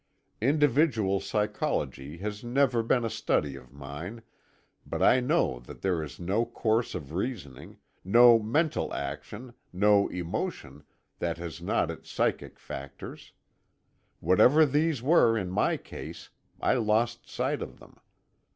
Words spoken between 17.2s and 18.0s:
sight of them.